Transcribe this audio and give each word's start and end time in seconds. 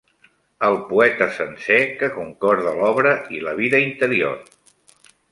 El 0.67 0.77
poeta 0.91 1.25
sencer 1.33 1.77
que 1.99 2.09
concorda 2.15 2.73
l'obra 2.79 3.11
i 3.35 3.41
la 3.49 3.53
vida 3.59 3.83
interior 3.89 4.41